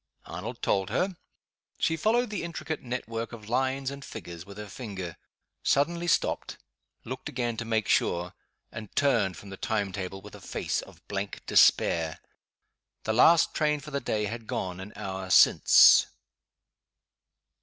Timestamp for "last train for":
13.13-13.91